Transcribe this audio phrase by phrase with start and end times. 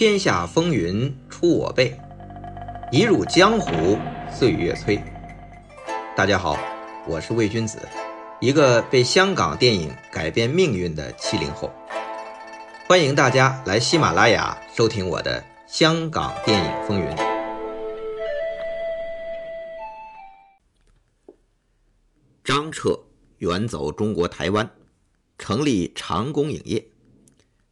[0.00, 1.94] 天下风云出我辈，
[2.90, 3.98] 一入江湖
[4.32, 4.98] 岁月催。
[6.16, 6.56] 大家好，
[7.06, 7.78] 我是魏君子，
[8.40, 11.70] 一个被香港电影改变命运的七零后。
[12.88, 17.06] 欢迎大家来喜马拉雅收听我的《香港电影风云》。
[22.42, 22.98] 张彻
[23.36, 24.70] 远走中国台湾，
[25.36, 26.89] 成立长工影业。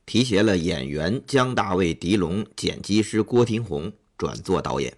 [0.09, 4.97] 提携了演员姜大卫、狄龙、剪辑师郭廷宏转做导演，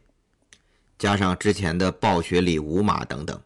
[1.01, 3.43] 加上之前的暴雪里、吴马等等，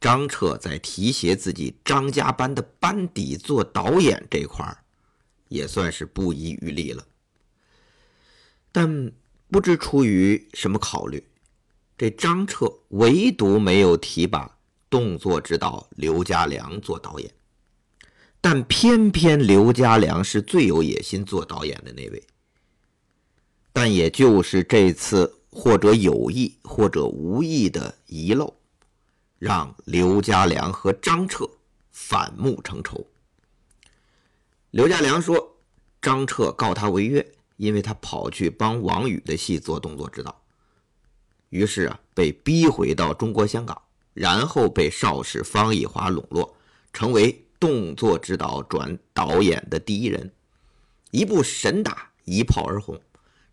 [0.00, 4.76] 张彻在提携自己张家班的班底做导演这块儿，
[5.46, 7.06] 也算是不遗余力了。
[8.72, 9.12] 但
[9.52, 11.24] 不知出于什么考虑，
[11.96, 14.58] 这张彻唯独没有提拔
[14.90, 17.30] 动作指导刘家良做导演。
[18.44, 22.22] 但偏偏刘家良是最有野心做导演的那位，
[23.72, 28.54] 但也就是这次或者有意或者无意的遗漏，
[29.38, 31.48] 让刘家良和张彻
[31.90, 33.06] 反目成仇。
[34.72, 35.56] 刘家良说，
[36.02, 40.38] 张彻告他违约，因为他跑去帮王宇的戏做动作指导，
[41.48, 43.80] 于是啊，被逼回到中国香港，
[44.12, 46.54] 然后被邵氏方逸华笼络，
[46.92, 47.40] 成为。
[47.58, 50.32] 动作指导转导演的第一人，
[51.10, 53.00] 一部神打一炮而红，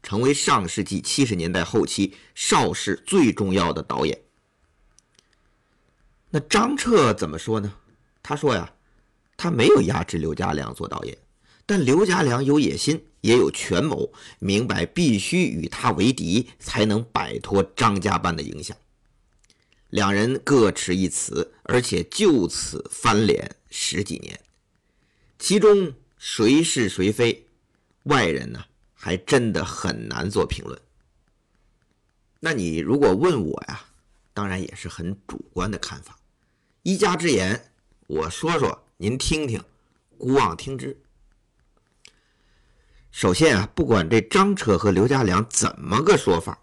[0.04, 4.20] 成为上世纪七十年代后期邵氏最重要的导演。
[6.30, 7.74] 那张彻怎么说呢？
[8.24, 8.74] 他说呀，
[9.36, 11.18] 他没有压制刘家良做导演，
[11.66, 18.76] 但刘家良有野心，也有权谋，明白必须与他为敌，才能摆脱张家班的影响。
[19.90, 24.40] 两人各持一词，而且就此翻脸十几年，
[25.40, 27.48] 其中谁是谁非，
[28.04, 30.80] 外人呢还真的很难做评论。
[32.40, 33.84] 那你如果问我呀，
[34.34, 36.20] 当然也是很主观的看法，
[36.84, 37.72] 一家之言，
[38.06, 39.64] 我说说，您听听，
[40.20, 41.02] 姑妄听之。
[43.10, 46.62] 首先啊，不管这张彻和刘家良怎么个说法，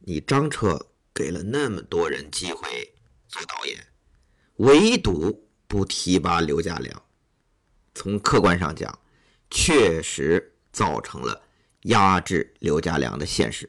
[0.00, 0.86] 你张彻。
[1.16, 2.92] 给了那么多人机会
[3.26, 3.86] 做导演，
[4.56, 7.02] 唯独不提拔刘家良。
[7.94, 8.98] 从客观上讲，
[9.50, 11.42] 确实造成了
[11.82, 13.68] 压制刘家良的现实。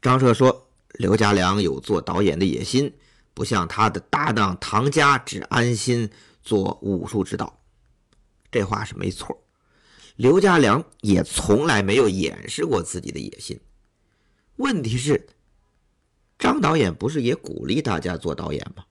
[0.00, 2.92] 张彻说：“刘家良有做导演的野心，
[3.34, 6.10] 不像他的搭档唐家只安心
[6.42, 7.58] 做武术指导。”
[8.50, 9.42] 这话是没错。
[10.16, 13.60] 刘家良也从来没有掩饰过自己的野心。
[14.56, 15.26] 问题是。
[16.38, 18.84] 张导演不是也鼓励大家做导演吗？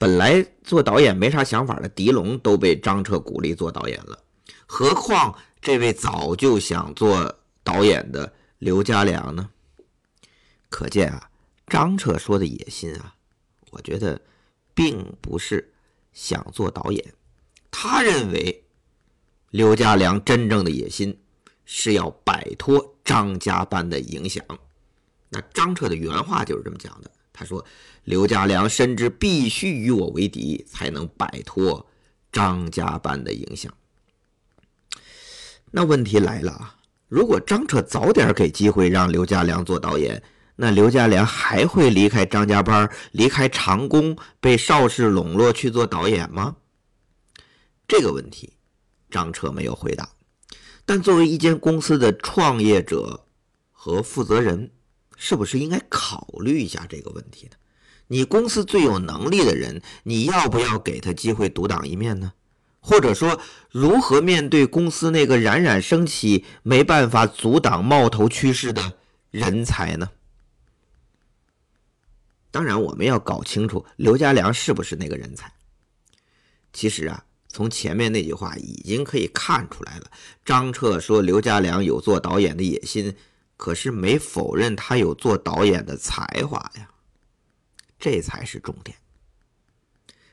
[0.00, 4.18] 本来做导演没啥想法的狄龙都被张彻鼓励做导演了，
[4.64, 9.50] 何况这位早就想做导演的刘家良呢？
[10.70, 11.30] 可见啊，
[11.66, 13.14] 张彻说的野心啊，
[13.72, 14.18] 我觉得
[14.72, 15.70] 并不是
[16.14, 17.12] 想做导演，
[17.70, 18.64] 他认为
[19.50, 21.20] 刘家良真正的野心
[21.66, 24.42] 是要摆脱张家班的影响。
[25.28, 27.10] 那张彻的原话就是这么讲的。
[27.40, 27.64] 他说
[28.04, 31.86] ：“刘家良深知必须与我为敌，才能摆脱
[32.30, 33.72] 张家班的影响。”
[35.72, 36.76] 那问题来了啊！
[37.08, 40.22] 如果张彻早点给机会让刘家良做导演，
[40.54, 46.56] 那刘家良还会离开张家班、离开长工，被邵氏笼络去做导演吗？
[47.88, 48.52] 这个问题，
[49.10, 50.06] 张彻没有回答。
[50.84, 53.24] 但作为一间公司的创业者
[53.70, 54.70] 和负责人，
[55.22, 57.52] 是不是应该考虑一下这个问题呢？
[58.08, 62.32] 你公司最有能力的人，你要不要给他机会独当一面呢？
[62.80, 63.38] 或者说，
[63.70, 68.94] 如何面对公司那个冉冉升起、没办法阻挡冒头趋势的
[69.30, 70.08] 人才呢？
[72.50, 75.52] 当然，我们要搞清楚刘家良是不是那个人才。
[76.72, 80.10] 其实啊，从前面那句话已经可以看出来了。
[80.46, 83.14] 张彻说刘家良有做导演的野心。
[83.60, 86.88] 可是没否认他有做导演的才华呀，
[87.98, 88.96] 这才是重点。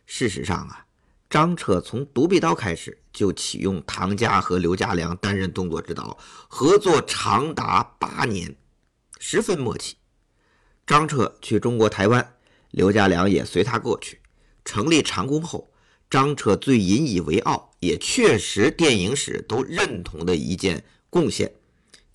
[0.05, 0.85] 事实上啊，
[1.29, 8.55] 张彻从《独臂刀》开始就启用唐家和刘家良担任动作指导，合作长达八年，
[9.19, 9.97] 十分默契。
[10.85, 12.35] 张彻去中国台湾，
[12.71, 14.21] 刘家良也随他过去。
[14.63, 15.69] 成立长工后，
[16.09, 21.56] 张彻最引以为傲，也确实电影史都认同的一件贡献。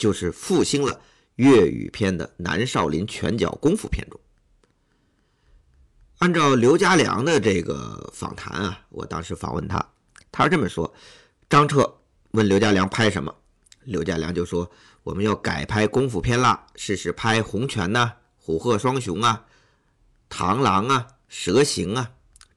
[0.02, 1.00] 就是复兴了
[1.36, 4.18] 粤语片的南少林拳脚功夫片种。
[6.18, 9.92] 按照刘家良的这个访谈啊，我当时访问他，
[10.32, 10.92] 他是这么说：
[11.48, 12.00] 张彻
[12.32, 13.32] 问刘家良拍什么，
[13.84, 14.68] 刘家良就说
[15.04, 18.12] ：“我们要改拍功夫片啦，试试拍《洪拳》呐，
[18.44, 19.46] 《虎鹤双雄》啊，
[20.36, 22.10] 《螳螂》啊，《蛇形》啊。”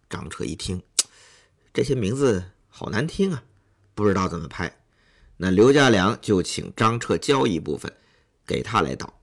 [0.09, 0.81] 张彻一听，
[1.71, 3.43] 这些名字好难听啊，
[3.93, 4.75] 不知道怎么拍。
[5.37, 7.93] 那刘家良就请张彻教一部分，
[8.45, 9.21] 给他来导，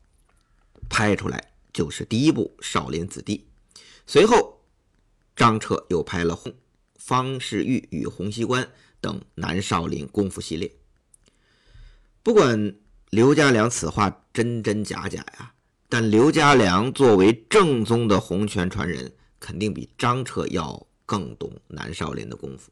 [0.90, 3.46] 拍出来就是第一部《少林子弟》。
[4.06, 4.60] 随后，
[5.34, 6.34] 张彻又拍了
[6.96, 8.62] 《方世玉与洪熙官》
[9.00, 10.70] 等南少林功夫系列。
[12.22, 12.76] 不管
[13.10, 15.54] 刘家良此话真真假假呀，
[15.88, 22.70] 但刘家良作为正宗的洪拳传人，肯定比张彻要更懂南少林的功夫。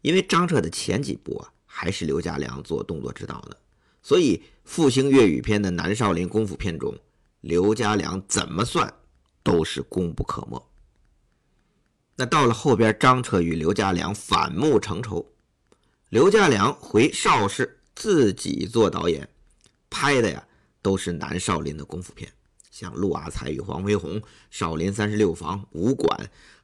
[0.00, 3.56] 因为张彻的前几部啊，还是刘家良做动作指导的，
[4.02, 6.92] 所以复兴粤语片的南少林功夫片中，
[7.40, 8.92] 刘家良怎么算
[9.44, 10.60] 都是功不可没。
[12.16, 15.32] 那到了后边，张彻与刘家良反目成仇，
[16.08, 17.76] 刘家良回邵氏。
[17.92, 19.28] 自己做导演
[19.90, 20.42] 拍的呀，
[20.80, 22.32] 都是南少林的功夫片，
[22.70, 24.12] 像《陆阿才与黄飞鸿》
[24.50, 26.18] 《少林三十六房》《武馆》，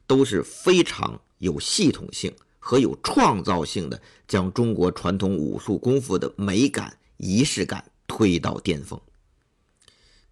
[0.07, 2.33] 都是非常有系统性
[2.67, 8.99] 和有创造性的，将中国传统武术功夫的美感、仪式感推到巅峰。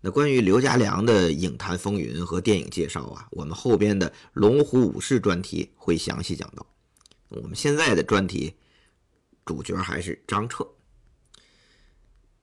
[0.02, 6.68] 那关于刘家良的影坛风云和电影介绍啊，我们后边的龙虎武士专题会详细讲到。
[7.30, 8.54] 我们现在的专题
[9.46, 10.68] 主角还是张彻。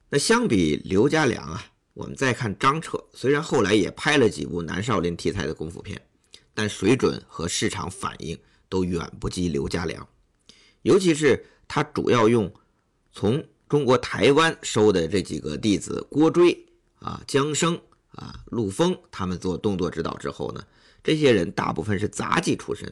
[0.09, 1.63] 那相比刘家良啊，
[1.93, 6.01] 我们再看张彻，虽然后来也拍了几部南少林题材的功夫片，
[6.55, 8.35] 但水准和市场反应
[8.73, 10.07] 都远不及刘家良。
[10.81, 12.51] 尤其是他主要用
[13.11, 16.65] 从中国台湾收的这几个弟子郭追
[16.97, 17.79] 啊、江生
[18.13, 20.63] 啊、陆丰他们做动作指导之后呢，
[21.03, 22.91] 这些人大部分是杂技出身，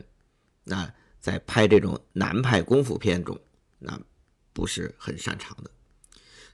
[0.63, 0.87] 那
[1.19, 3.35] 在拍这种南派功夫片中，
[3.79, 3.99] 那
[4.53, 5.71] 不是很擅长的。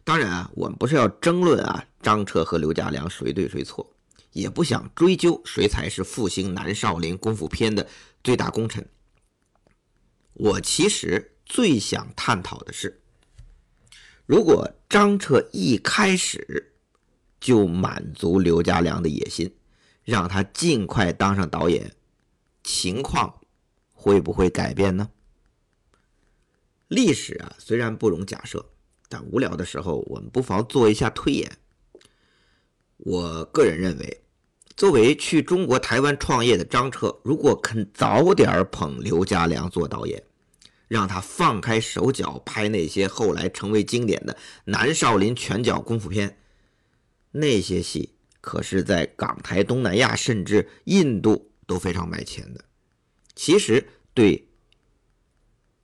[0.06, 3.94] 当然啊，我们不是要争论啊，张彻和刘家良谁对谁错，
[4.31, 7.85] 也不想追究谁才是复兴南少林功夫片的
[8.23, 8.88] 最大功臣。
[10.39, 13.01] 我其实最想探讨的是，
[14.25, 16.73] 如果张彻一开始
[17.39, 19.55] 就满足刘家良的野心，
[20.03, 21.91] 让他尽快当上导演，
[22.63, 23.41] 情况
[23.91, 25.09] 会不会改变呢？
[26.87, 28.65] 历史啊，虽然不容假设。
[29.09, 31.49] 但无聊的时候，我们不妨做一下推演。
[32.97, 34.23] 我个人认为，
[34.75, 40.21] 作为去中国台湾创业的张彻，如果肯早点捧刘家良做导演，
[40.87, 46.37] 让他放开手脚拍那些后来成为经典的南少林拳脚功夫片，
[47.31, 52.65] 那些戏可是在港台、东南亚甚至印度都非常卖钱的。
[53.35, 54.47] 其实对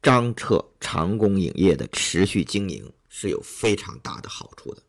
[0.02, 2.92] 张彻长工影业的持续经营。
[3.16, 4.82] 是有非常大的好处的，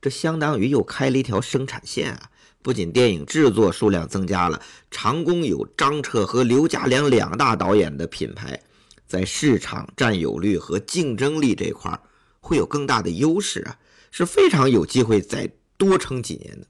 [0.00, 2.30] 这相当于又开了一条生产线啊！
[2.62, 8.62] 不仅电影制作数量增加了，长工有张彻和刘家良两大导演的品牌，
[9.06, 11.98] 在市场占有率和竞争力这块
[12.40, 13.78] 会有更大的优势啊，
[14.10, 16.66] 是非常有机会再多撑几年的。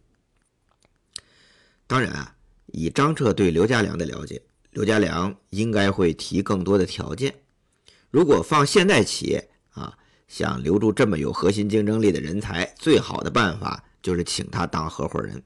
[1.86, 2.34] 当然啊，
[2.66, 7.34] 以张彻对刘家良的了解，刘家良应该会提更多的条件。
[8.10, 9.96] 如果放现代企业啊。
[10.26, 15.40] 想留住这么有核心竞争力的人才，最好的办法就是请他当合伙人。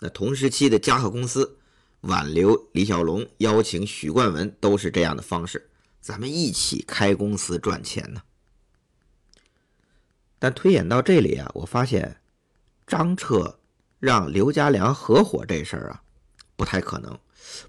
[0.00, 1.58] 那同时期的嘉禾公司
[2.00, 5.68] 挽留李小龙、邀请许冠文，都是这样的方式。
[6.00, 8.22] 咱们一起开公司赚钱呢。
[10.38, 12.20] 但推演到这里啊，我发现
[12.86, 13.58] 张彻
[13.98, 16.02] 让刘家良合伙这事儿啊，
[16.56, 17.18] 不太可能。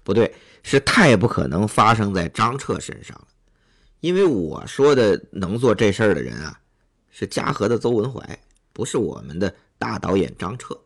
[0.04, 0.32] 不对，
[0.62, 3.28] 是太不可能发生在张彻身上了。
[4.00, 6.60] 因为我说的能做这事儿的人啊，
[7.10, 8.38] 是嘉禾的邹文怀，
[8.72, 10.78] 不是我们的大导演张彻。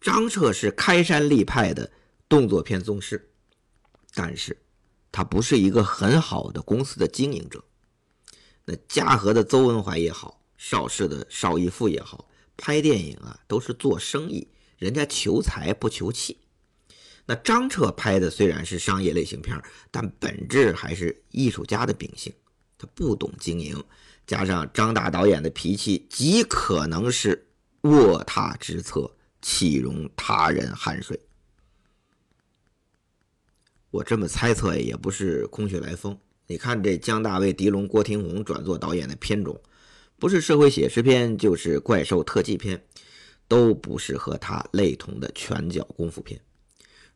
[0.00, 1.90] 张彻是开山立派的
[2.28, 3.28] 动作片宗师，
[4.14, 4.56] 但是
[5.10, 7.64] 他不是一个很好的公司的经营者。
[8.64, 16.38] 那嘉禾的邹文怀也好，邵氏的邵逸夫也好，拍电影啊都是做生意，人家求财不求气。
[17.24, 19.60] 那张彻拍的虽然是商业类型片，
[19.90, 22.32] 但本质还是艺术家的秉性。
[22.78, 23.82] 他不懂经营，
[24.26, 27.48] 加上张大导演的脾气，极可能是
[27.82, 29.10] 卧榻之侧，
[29.40, 31.18] 岂容他人酣睡。
[33.90, 36.18] 我这么猜测也不是空穴来风。
[36.46, 39.60] 你看这姜大卫、狄龙、郭廷宏转做导演的片种，
[40.18, 42.84] 不是社会写实片，就是怪兽特技片，
[43.48, 46.40] 都不是和他类同的拳脚功夫片。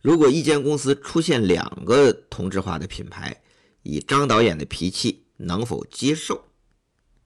[0.01, 3.43] 如果一间公司出现两个同质化的品牌，
[3.83, 6.43] 以张导演的脾气能否接受？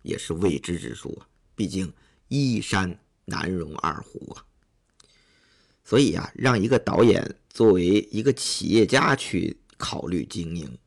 [0.03, 1.27] 也是未知之数啊。
[1.55, 1.93] 毕竟
[2.29, 4.45] 一山难容二虎啊。
[5.85, 10.79] 所以啊，让一个导演作为一个企业家去考虑经营，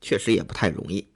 [0.00, 1.06] 确实也不太容易。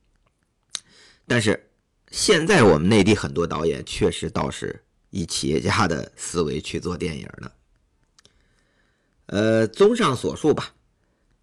[1.27, 1.71] 但是
[2.11, 7.53] 现在我们内地很多导演确实倒是以企业家的思维去做电影的。
[9.27, 10.75] 呃，综上所述吧，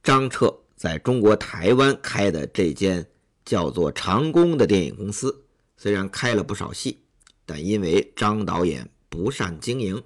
[0.04, 3.04] 张彻在中国台湾开的这间
[3.46, 5.46] 叫做长工的电影公司，
[5.78, 7.00] 虽然开了不少戏，
[7.46, 10.04] 但因为张导演不善经营，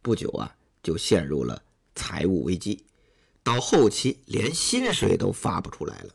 [0.00, 0.56] 不久啊。
[0.86, 1.60] 就陷入了
[1.96, 2.84] 财务危机，
[3.42, 6.14] 到后期连薪水都发不出来了。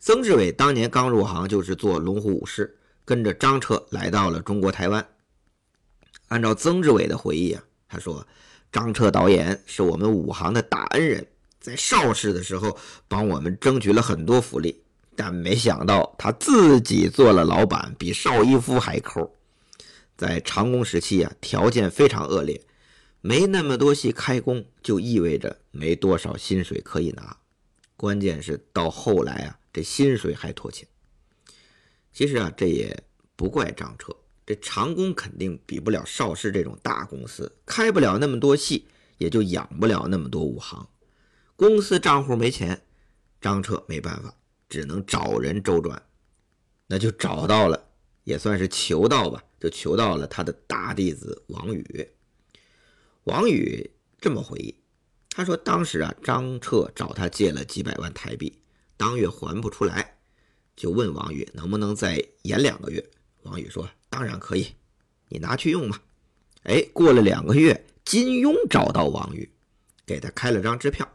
[0.00, 5.06] 曾志伟当年刚入行就是做龙虎武师，跟着张彻来到了中国台湾。
[6.26, 8.26] 按照曾志伟的回忆啊，他说
[8.72, 11.24] 张彻导演是我们武行的大恩人，
[11.60, 12.76] 在邵氏的时候
[13.06, 14.82] 帮我们争取了很多福利，
[15.14, 19.32] 但没想到他自己做了老板，比邵逸夫还抠。
[20.16, 22.60] 在长工时期啊，条件非常恶劣。
[23.26, 27.36] 没那么多戏开工，就意味着没多少薪水可以拿。
[27.96, 30.86] 关键是到后来啊，这薪水还拖欠。
[32.12, 32.96] 其实啊，这也
[33.34, 34.14] 不怪张彻，
[34.46, 38.86] 这长工肯定比不了邵氏这种大公司，开不了那么多戏，
[39.18, 40.88] 也就养不了那么多武行。
[41.56, 42.80] 公司账户没钱，
[43.40, 44.32] 张彻没办法，
[44.68, 46.00] 只能找人周转。
[46.86, 47.88] 那就找到了，
[48.22, 52.08] 也算是求到吧，就求到了他的大弟子王宇。
[53.26, 53.90] 王宇
[54.20, 54.72] 这么回忆，
[55.30, 58.56] 他说：“当时啊，张彻找他借了几百万台币，
[58.96, 60.16] 当月还不出来，
[60.76, 63.04] 就问王宇能不能再延两个月。
[63.42, 64.68] 王宇说：‘当然可以，
[65.28, 66.00] 你拿去用吧。’
[66.62, 69.50] 哎，过了两个月，金庸找到王宇，
[70.06, 71.10] 给他开了张支票，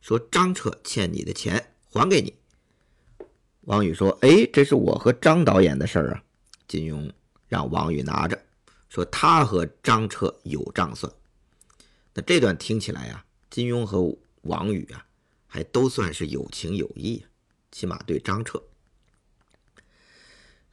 [0.00, 2.34] 说张彻欠你的钱还给你。
[3.60, 6.24] 王宇说：‘哎，这是我和张导演的事儿啊。’
[6.66, 7.08] 金庸
[7.46, 8.36] 让王宇拿着，
[8.88, 11.08] 说他和张彻有账算。”
[12.14, 15.04] 那这段听起来呀，金庸和王宇啊，
[15.46, 17.24] 还都算是有情有义，
[17.72, 18.62] 起码对张彻。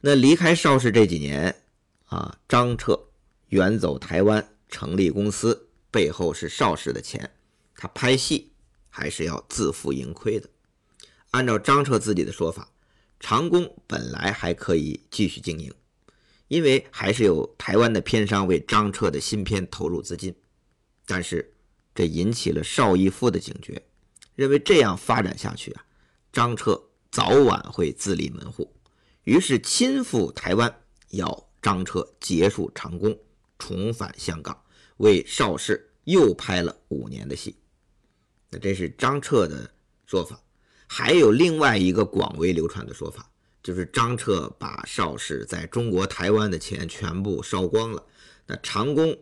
[0.00, 1.54] 那离开邵氏这几年
[2.06, 3.08] 啊，张彻
[3.48, 7.30] 远走台湾成立公司，背后是邵氏的钱，
[7.76, 8.52] 他拍戏
[8.88, 10.48] 还是要自负盈亏的。
[11.32, 12.68] 按照张彻自己的说法，
[13.18, 15.72] 长工本来还可以继续经营，
[16.48, 20.34] 因为还是有台湾的片商为张彻的新片投入资金。
[21.04, 21.52] 但是，
[21.94, 23.82] 这引起了邵逸夫的警觉，
[24.34, 25.84] 认为这样发展下去啊，
[26.32, 28.72] 张彻早晚会自立门户，
[29.24, 30.74] 于是亲赴台湾，
[31.10, 33.18] 要张彻结束长工，
[33.58, 34.58] 重返香港，
[34.98, 37.56] 为邵氏又拍了五年的戏。
[38.48, 39.70] 那这是张彻的
[40.06, 40.40] 说法，
[40.86, 43.28] 还有另外一个广为流传的说法，
[43.62, 48.06] 就是张彻把邵氏在中国台湾的钱全部烧光了，
[48.46, 49.18] 那长工。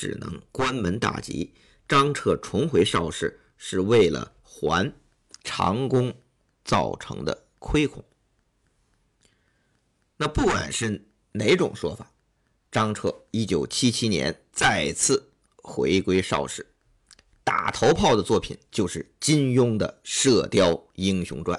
[0.00, 1.52] 只能关门大吉。
[1.86, 4.90] 张彻重回邵氏是为了还
[5.44, 6.14] 长工
[6.64, 8.02] 造成的亏空。
[10.16, 12.10] 那不管是哪种说法，
[12.72, 16.66] 张彻一九七七年再次回归邵氏，
[17.44, 21.58] 打头炮的作品就是金庸的《射雕英雄传》。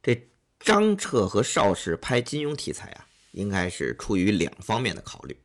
[0.00, 5.36] 这张彻和邵氏拍金庸题材啊，应该是出于两方面的考虑。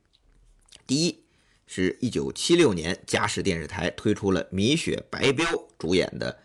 [0.91, 1.24] 第一
[1.67, 5.45] 是一九七六年，嘉实电视台推出了米雪、白彪
[5.79, 6.38] 主演的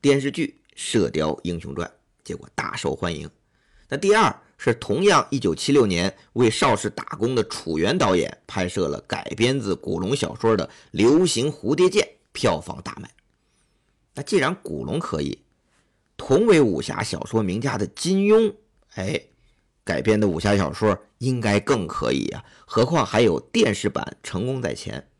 [0.00, 1.86] 电视剧《射雕英雄传》，
[2.24, 3.28] 结果大受欢迎。
[3.90, 13.10] 那第二是同样一九七六年为邵氏打工的楚原导演拍摄了改编自古龙小说的《流行蝴蝶剑》，票房大卖。
[14.14, 15.40] 那既然古龙可以，
[16.16, 18.54] 同为武侠小说名家的金庸，
[18.94, 19.24] 哎。
[19.84, 25.10] 改编的武侠小说应该更可以呀，何况还有电视版成功在前，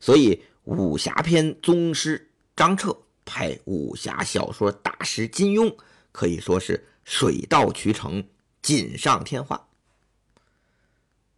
[0.00, 5.76] 所以武侠片宗师张彻拍武侠小说大师金庸
[6.10, 8.26] 可以说是水到渠成、
[8.62, 9.68] 锦上添花。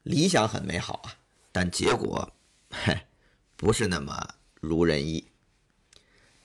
[0.05, 1.14] 理想很美好啊，
[1.50, 2.33] 但结果，
[2.71, 2.97] 嘿，
[3.57, 5.26] 不是那么如人意。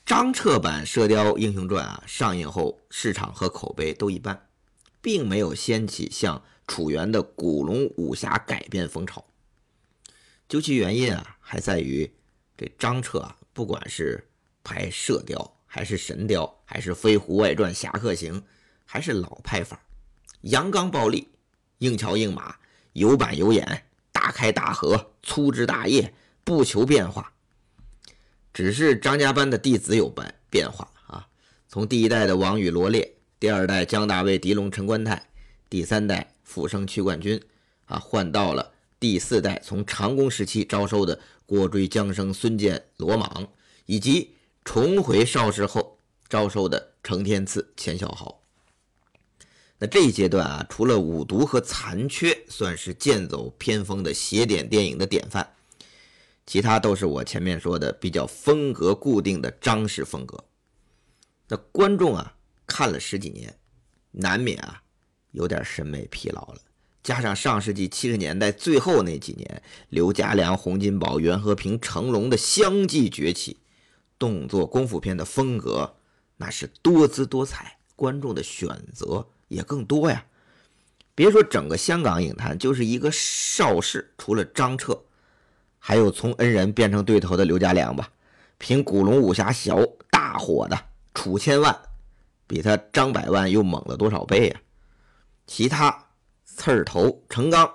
[0.04, 4.48] 张彻版《射雕英雄传》啊，上映后市场和口碑都一般。
[5.02, 9.26] 并没有掀起像楚原的古龙武侠改编风潮。
[10.48, 12.12] 究其原因啊，还在于
[12.58, 14.30] 这张彻啊，不管是
[14.64, 18.40] 拍《射雕》，还是《神雕》，还是《飞狐外传》《侠客行》，
[18.86, 19.82] 还是老拍法，
[20.42, 21.30] 阳刚暴力，
[21.80, 22.58] 硬桥硬马，
[22.94, 27.34] 有板有眼，大开大合，粗枝大叶，不求变化。
[28.54, 31.28] 只是张家班的弟子有变变化啊，
[31.70, 33.16] 从第一代的王宇罗列。
[33.42, 35.28] 第二代江大卫、狄龙、陈官泰，
[35.68, 37.42] 第三代复生区冠军，
[37.86, 43.48] 啊，换到了第四代从长工时期招收的郭追、江生、孙健、罗莽，
[43.88, 45.98] 以及重回邵氏后
[46.30, 48.44] 招收的程天赐、钱小豪。
[49.80, 55.56] 那这一阶段啊，除了《五毒》和《残缺》算是剑走偏锋的邪典电影的典范，
[56.46, 60.44] 其他都是我前面说的比较风格固定的张氏风格。
[61.48, 62.36] 那观众啊
[62.72, 63.54] 看了十几年，
[64.12, 64.82] 难免啊
[65.32, 66.58] 有点审美疲劳了。
[67.04, 73.58] 加上上世纪七十年代最后那几年，刘家良、洪金宝、袁和平、成龙的相继崛起，
[74.18, 75.98] 动作功夫片的风格
[76.38, 79.28] 那是多姿多彩，观众的选择。
[79.50, 80.26] 也更多呀！
[81.14, 84.98] 别说整个香港影坛，就是一个邵氏，除了张彻，
[85.78, 88.10] 还有从恩人变成对头的刘家良吧。
[88.58, 89.78] 凭古龙武侠小
[90.10, 91.78] 大火的楚千万，
[92.52, 94.62] 比他张百万又猛了多少倍呀？
[95.48, 96.10] 其他
[96.44, 97.74] 刺儿头程刚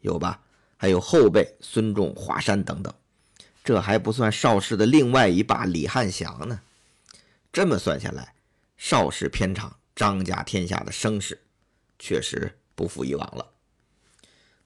[0.00, 0.42] 有吧？
[0.76, 2.92] 还有后辈孙仲、华山等等，
[3.64, 6.60] 这还不算邵氏的另外一霸李汉祥呢。
[7.50, 8.34] 这么算下来，
[8.76, 9.78] 邵氏片场。
[9.94, 11.40] 张家天下的声势
[11.98, 13.52] 确实不复以往了。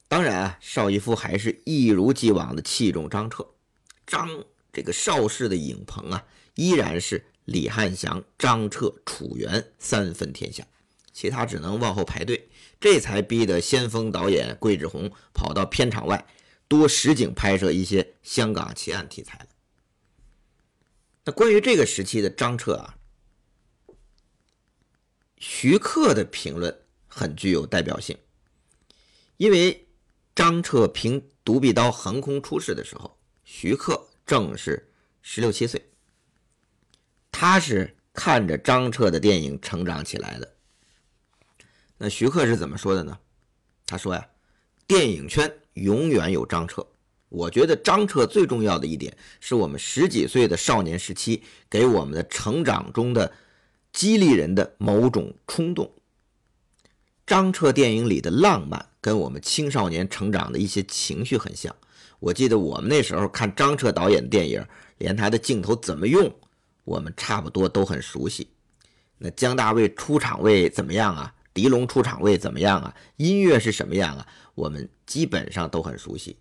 [0.09, 3.47] 当然啊，邵逸夫还是一如既往的器重张彻。
[4.05, 4.29] 张
[4.73, 6.25] 这个邵氏的影棚啊，
[6.57, 10.65] 依然是李汉祥、张彻、楚原三分天下，
[11.13, 12.49] 其他只能往后排队。
[12.79, 16.25] 这才逼得先锋导演桂志红跑到片场外
[16.69, 19.47] 多实景拍摄一些香港奇案题材了。
[21.25, 22.97] 那关于这个时期的张彻啊。
[25.37, 28.17] 徐克的评论很具有代表性，
[29.39, 29.89] 因为
[30.37, 35.90] 张彻凭独臂刀横空出世的时候，徐克正是十六七岁，
[37.31, 40.53] 他是看着张彻的电影成长起来的。
[41.99, 43.19] 那徐克是怎么说的呢？
[43.87, 44.27] 他说呀
[44.87, 46.87] ：“电影圈永远有张彻，
[47.29, 53.33] 我觉得张彻最重要的一点，是我们十几岁的少年时期给我们的成长中的。”
[53.93, 55.93] 激励人的某种冲动。
[57.27, 61.75] 张彻电影里的浪漫跟我们青少年成长的一些情绪很像。
[62.21, 64.65] 我记得我们那时候看张彻导演的电影，
[64.99, 66.33] 连他的镜头怎么用，
[66.91, 68.49] 我们差不多都很熟悉。
[69.17, 71.33] 那姜大卫出场位怎么样啊？
[71.55, 72.93] 狄龙出场位怎么样啊？
[73.17, 74.27] 音乐是什么样啊？
[74.57, 76.37] 我们基本上都很熟悉。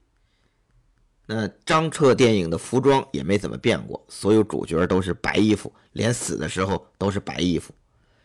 [1.27, 7.71] 那张彻电影的服装也没怎么变过，所有主角都是白衣服，连死的时候都是白衣服。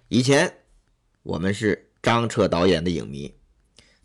[0.08, 0.50] 以前
[1.22, 3.34] 我们是张彻导演的影迷，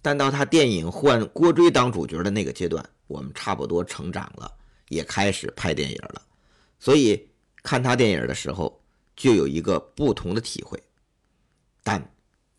[0.02, 4.52] 但到他电影换郭追当主角的那个阶段，我们差不多成长了，
[4.90, 6.22] 也开始拍电影了，
[6.80, 7.29] 所以
[7.70, 8.82] 看他电影的时候
[9.16, 10.82] 就有一个不同的体会。
[11.84, 12.12] 但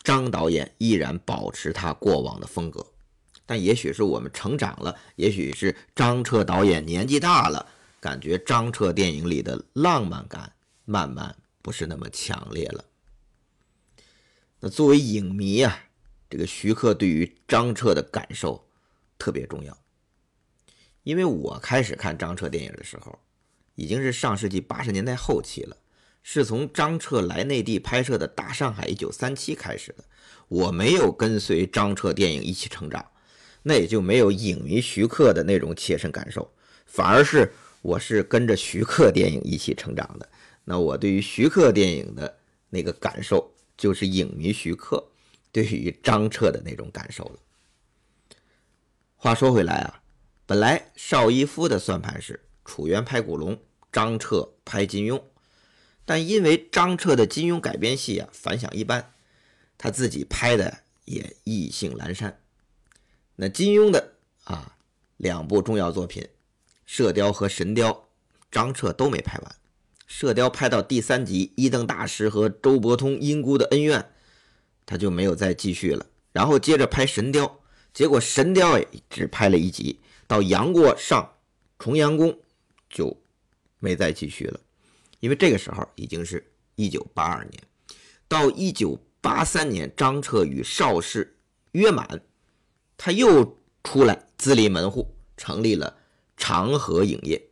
[0.05, 2.87] 张导演依然保持他过往的风格。
[3.45, 7.67] 但也许是我们成长了，也许是张彻导演年纪大了，
[7.99, 10.53] 感觉张彻电影里的浪漫感
[10.85, 12.85] 慢慢不是那么强烈了。
[14.61, 15.87] 那作为影迷啊，
[16.29, 18.65] 这个徐克对于张彻的感受
[19.19, 19.77] 特别重要，
[21.03, 23.19] 因为我开始看张彻电影的时候，
[23.81, 25.75] 已经是上世纪八十年代后期了，
[26.23, 30.05] 是从张彻来内地拍摄的《大上海一九三七》开始的，
[30.49, 33.03] 我没有跟随张彻电影一起成长。
[33.63, 36.53] 那也就没有影迷徐克的那种切身感受，
[36.85, 40.29] 反而是我是跟着徐克电影一起成长的。
[40.65, 42.39] 那我对于徐克电影的
[42.69, 45.03] 那个感受，就是影迷徐克
[45.51, 47.39] 对于张彻的那种感受了。
[49.17, 50.03] 话说回来啊，
[50.45, 53.59] 本来邵逸夫的算盘是楚原拍古龙，
[53.93, 55.23] 张彻拍金庸，
[56.05, 59.13] 但因为张彻的金庸改编戏啊反响一般，
[59.77, 62.41] 他自己拍的也意兴阑珊。
[63.37, 64.77] 那金庸的啊
[65.17, 66.23] 两部重要作品
[66.87, 67.93] 《射雕》和《神雕》，
[68.51, 69.51] 张彻都没拍完。
[70.07, 74.11] 《射雕》拍到第三集，一灯大师和周伯通因姑的恩怨，
[74.85, 76.07] 他就没有再继续了。
[76.33, 77.47] 然后接着拍《神雕》，
[77.95, 81.35] 结果《神雕》也只拍了一集，到杨过上
[81.79, 82.39] 重阳宫
[82.89, 83.20] 就
[83.81, 84.61] 没再继续了。
[85.19, 87.63] 因为这个时候已经是一九八二年，
[88.29, 91.37] 到一九八三年，张彻与邵氏
[91.73, 92.23] 约满。
[92.97, 95.99] 他又出来自立门户，成立了
[96.37, 97.43] 长河影业。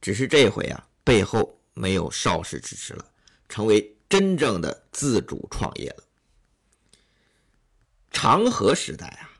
[0.00, 3.04] 只是这回啊，背后没有邵氏支持了，
[3.48, 6.04] 成为真正的自主创业了。
[8.10, 9.30] 长河时代啊，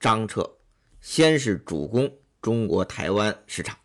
[0.00, 0.58] 张彻
[1.00, 3.78] 先是主攻中国台湾市场，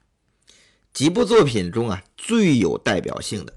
[1.00, 3.54] 几部作品中啊最有代表性的，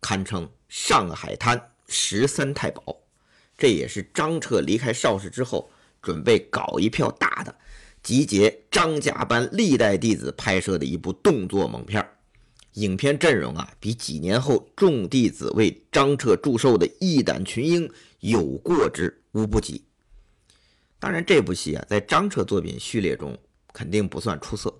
[0.00, 2.82] 堪称《上海滩》《十三太保》。
[3.58, 7.54] 这也是张彻离开邵氏之后，准备搞一票大的，
[8.02, 12.02] 集结张家班历代弟子拍摄的一部动作猛片
[12.72, 17.86] 影片阵容啊，比几年后众弟子为张彻祝寿的《义胆群英》
[18.20, 19.84] 有过之无不及。
[20.98, 23.36] 当然，这部戏啊，在张彻作品序列中
[23.74, 24.74] 肯定不算出色，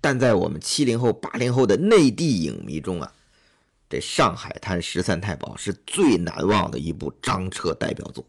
[0.00, 3.12] 但在我们七零后、八零后的内地影迷中啊。
[3.88, 8.24] 这《上海滩十三太保》是最难忘的一部张彻代表作，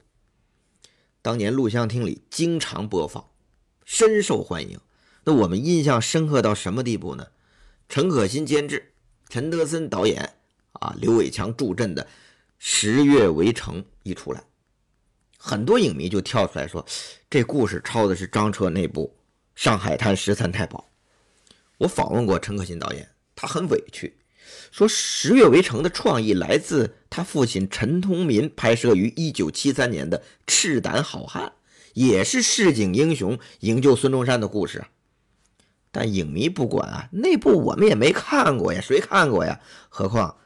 [1.22, 3.24] 当年录像厅里经常播放，
[3.86, 4.80] 深受欢迎。
[5.24, 7.28] 那我们印象深刻到什么地步呢？
[7.88, 8.94] 陈可辛监制，
[9.30, 10.34] 陈德森导演，
[10.72, 12.04] 啊，刘伟强助阵的
[12.58, 14.44] 《十月围城》一出来，
[15.38, 16.84] 很多影迷就跳出来说，
[17.30, 19.16] 这故事抄的是张彻那部
[19.62, 20.80] 《上海滩十三太保》。
[21.82, 24.18] 我访问过陈可辛导演，他很委屈。
[24.72, 31.46] 说《十月围城》的创意来自他父亲陈通民拍摄于1973年的《赤胆好汉》，
[31.94, 34.86] 也是市井英雄营救孙中山的故事。
[35.92, 39.60] 但影迷不管啊，那部我们也没看过呀，谁看过呀？
[39.90, 40.38] 何况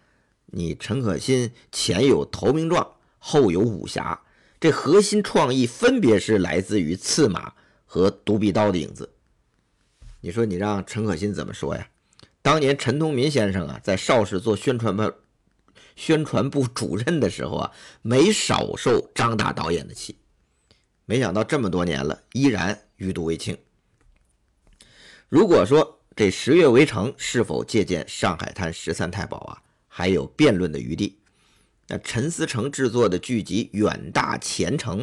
[0.45, 2.82] 你陈可辛前有《投名状》，
[3.19, 4.21] 后有武侠，
[4.60, 7.54] 这核心创意分别是来自于刺马
[7.86, 9.10] 和独臂刀的影子。
[10.26, 11.88] 你说你让陈可辛怎么说呀？
[12.42, 15.14] 当年陈东民先生啊，在邵氏做宣传部
[15.96, 20.18] 宣传部主任的时候啊，没少受张大导演的气。
[21.06, 23.56] 没想到这么多年了，依然余毒未清。
[25.30, 31.20] 如果说这《十月围城》是否借鉴《上海滩十三太保》啊，还有辩论的余地。
[31.88, 35.02] 那陈思诚制作的剧集《远大前程》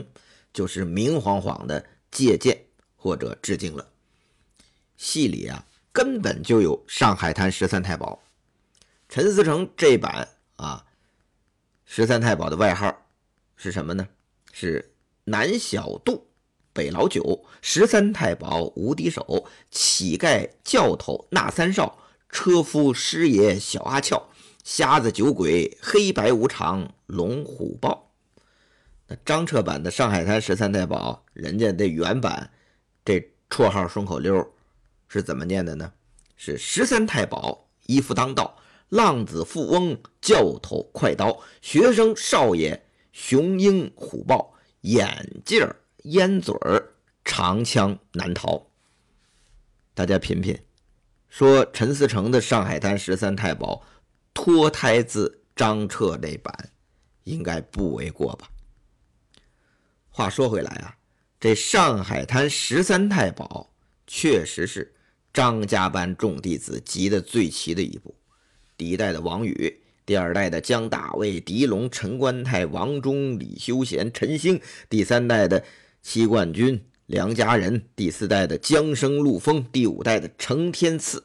[0.53, 2.61] 就是明晃晃的借鉴
[2.97, 3.87] 或者致敬了。
[5.03, 5.67] 戏里啊。
[5.95, 8.15] 根本就有《上海滩十三太保》，
[9.11, 10.87] 陈思诚这版啊，
[11.85, 13.05] 十三太保的外号
[13.57, 14.09] 是什么呢？
[14.55, 16.27] 是南小杜、
[16.73, 21.99] 北老九、十三太保无敌手、乞丐教头那三少、
[22.31, 24.31] 车夫师爷小阿俏、
[24.65, 28.11] 瞎子酒鬼黑白无常、龙虎豹。
[29.09, 32.51] 那张彻版的《上海滩十三太保》，人家的原版
[33.05, 34.51] 这绰号顺口溜。
[35.13, 35.93] 是怎么念的呢？
[36.37, 45.69] 是十三太保一夫当道，浪子富翁教头快刀，学生少爷雄鹰虎豹，眼镜
[46.05, 46.55] 烟嘴
[47.27, 48.71] 长枪难逃。
[49.93, 50.59] 大家品品，
[51.29, 53.75] 说陈思诚的《上海滩十三太保》
[54.33, 56.71] 脱胎自张彻那版，
[57.25, 58.49] 应该不为过吧？
[60.09, 60.97] 话说回来啊，
[61.39, 63.71] 这《上海滩十三太保》
[64.07, 64.95] 确实是。
[65.33, 68.15] 张家班众弟子集的最齐的一部，
[68.77, 75.65] 第一代的王宇，第二代的姜大卫、狄龙、陈观泰、王忠、李修贤、陈兴，第三代的
[76.03, 81.25] 戚冠军、梁家仁，第四代的江生、陆丰，第五代的程天赐，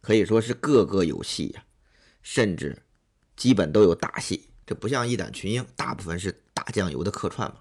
[0.00, 1.64] 可以说是个个有戏呀，
[2.20, 2.82] 甚至
[3.36, 4.48] 基本都有大戏。
[4.66, 7.60] 这不像一胆群英，大部分是打酱油的客串嘛。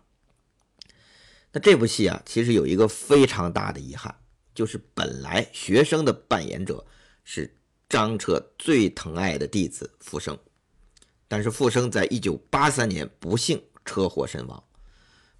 [1.51, 4.15] 那这部戏啊，其实有一个非常大的遗憾。
[4.53, 6.85] 就是本来学生的扮演者
[7.23, 7.55] 是
[7.89, 10.37] 张彻最疼爱的弟子傅生，
[11.27, 14.63] 但是傅生在一九八三年不幸车祸身亡，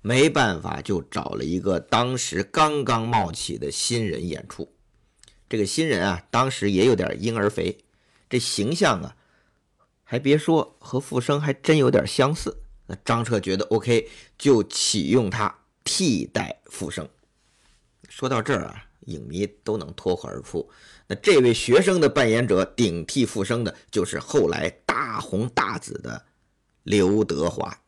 [0.02, 4.72] 没办法就找了一个当时刚刚冒起的新人演出。
[5.48, 7.78] 这个新人啊，当时也有点婴儿肥，
[8.30, 9.16] 这形象啊，
[10.04, 12.58] 还别说和傅生还真有点相似。
[12.88, 17.08] 那张彻觉得 OK，就启用他替代傅生。
[18.10, 18.90] 说到这儿啊。
[19.06, 20.70] 影迷都能脱口而出，
[21.08, 26.26] 那这位学生的扮演者顶替复生的，就是后来大红大紫的
[26.84, 27.80] 刘德华。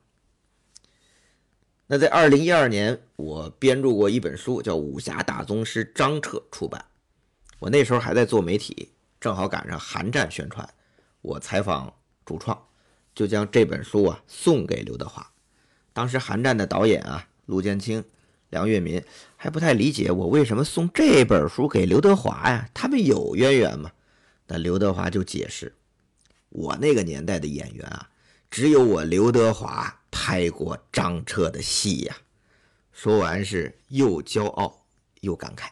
[1.88, 6.84] 那在二零一二年，我编著过一本书，叫《武侠大宗师张彻》出版。
[7.60, 10.67] 我那时候还在做媒体，正好赶上韩战宣传，
[11.21, 11.93] 我采访
[12.25, 12.60] 主创，
[13.13, 15.32] 就将这本书啊送给刘德华。
[15.93, 18.04] 当时韩战的导演啊，陆建清。
[18.55, 19.03] 梁月民
[19.35, 22.69] 还不太理解我为什么送这本书给刘德华呀？
[22.73, 23.91] 他们有渊源吗？
[24.47, 25.75] 那刘德华就解释
[26.47, 28.09] ：“我那个年代的演员啊，
[28.49, 32.15] 只有我刘德华拍过张彻的戏呀。”
[32.93, 34.85] 说完是又骄傲
[35.19, 35.67] 又感慨。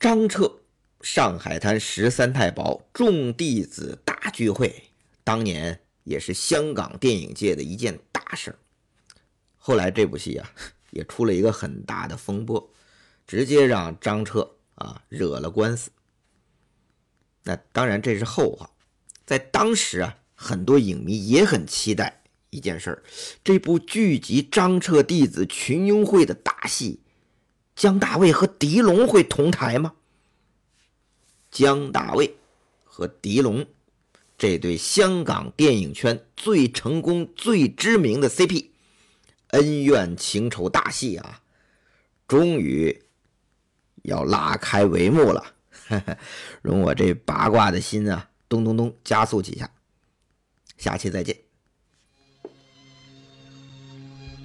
[0.00, 0.60] 张彻
[1.02, 4.84] 上海滩十三太保众弟子大聚会，
[5.22, 8.58] 当年也是香港电影界的一件大事儿。
[9.68, 10.50] 后来这部戏啊，
[10.92, 12.70] 也出了一个很大的风波，
[13.26, 15.90] 直接让张彻啊惹了官司。
[17.42, 18.70] 那当然这是后话，
[19.26, 23.02] 在当时啊，很多影迷也很期待一件事儿：
[23.44, 27.00] 这部聚集张彻弟子群英会的大戏，
[27.76, 29.96] 姜大卫和狄龙会同台吗？
[31.50, 32.36] 姜大卫
[32.84, 33.66] 和狄龙
[34.38, 38.70] 这对香港电影圈最成功、最知名的 CP，
[39.48, 41.40] 恩怨情仇大戏啊，
[42.26, 43.02] 终于
[44.02, 45.54] 要拉开帷幕了。
[46.60, 49.70] 容我这八卦的心啊，咚咚咚加速几下。
[50.76, 51.36] 下期再见。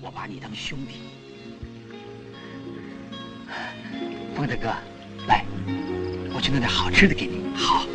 [0.02, 0.96] 我把你当兄弟，
[4.36, 4.74] 风大哥，
[5.28, 5.46] 来，
[6.34, 7.56] 我去弄点好吃的给你。
[7.56, 7.86] 好。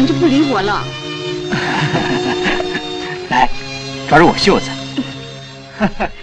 [0.00, 0.82] 们就不理我了？
[3.28, 3.48] 来，
[4.08, 4.70] 抓住我袖子。